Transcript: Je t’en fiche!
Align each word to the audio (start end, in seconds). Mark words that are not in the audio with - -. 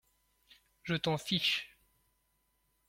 Je 0.81 0.95
t’en 0.95 1.19
fiche! 1.19 1.77